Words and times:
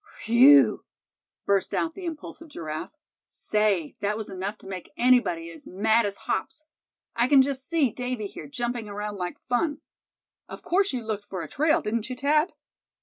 "Whew!" 0.25 0.83
burst 1.45 1.75
out 1.75 1.93
the 1.93 2.05
impulsive 2.05 2.47
Giraffe, 2.47 2.95
"say, 3.27 3.93
that 3.99 4.17
was 4.17 4.29
enough 4.29 4.57
to 4.57 4.65
make 4.67 4.91
anybody 4.97 5.51
as 5.51 5.67
mad 5.67 6.07
as 6.07 6.17
hops. 6.25 6.63
I 7.15 7.27
can 7.27 7.43
just 7.43 7.67
see 7.69 7.91
Davy 7.91 8.25
here 8.25 8.47
jumping 8.47 8.89
around 8.89 9.17
like 9.17 9.37
fun. 9.37 9.81
Of 10.49 10.63
course 10.63 10.91
you 10.91 11.03
looked 11.03 11.25
for 11.25 11.43
a 11.43 11.47
trail, 11.47 11.83
didn't 11.83 12.09
you, 12.09 12.15
Thad?" 12.15 12.53